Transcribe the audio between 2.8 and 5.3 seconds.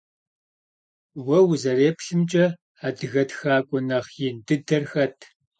adıge txak'ue nexh yin dıder xet?